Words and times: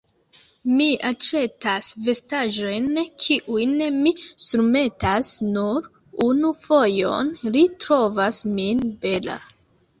Mi 0.77 0.85
aĉetas 1.09 1.89
vestaĵojn 2.07 2.87
kiujn 3.27 3.77
mi 3.99 4.15
surmetas 4.47 5.31
nur 5.53 5.87
unu 6.31 6.53
fojon: 6.65 7.33
li 7.55 7.67
trovas 7.87 8.45
min 8.59 8.87
bela. 9.07 9.41